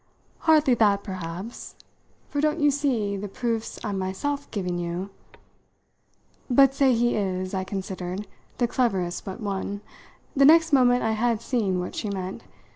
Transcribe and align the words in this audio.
"Hardly 0.39 0.73
that, 0.73 1.03
perhaps 1.03 1.75
for 2.27 2.41
don't 2.41 2.59
you 2.59 2.71
see 2.71 3.17
the 3.17 3.27
proofs 3.27 3.77
I'm 3.85 3.99
myself 3.99 4.49
giving 4.49 4.79
you? 4.79 5.11
But 6.49 6.73
say 6.73 6.95
he 6.95 7.15
is" 7.15 7.53
I 7.53 7.63
considered 7.63 8.25
"the 8.57 8.67
cleverest 8.67 9.23
but 9.23 9.41
one." 9.41 9.81
The 10.35 10.45
next 10.45 10.73
moment 10.73 11.03
I 11.03 11.11
had 11.11 11.39
seen 11.39 11.79
what 11.79 11.93
she 11.93 12.09
meant. 12.09 12.41